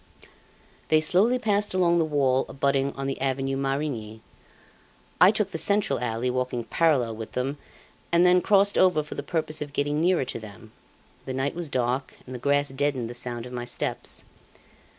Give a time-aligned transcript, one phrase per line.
[0.87, 4.21] They slowly passed along the wall abutting on the Avenue Marigny.
[5.21, 7.59] I took the central alley, walking parallel with them,
[8.11, 10.71] and then crossed over for the purpose of getting nearer to them.
[11.27, 14.23] The night was dark, and the grass deadened the sound of my steps.